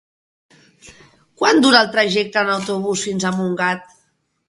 [1.43, 3.91] Quant dura el trajecte en autobús fins a Montgat?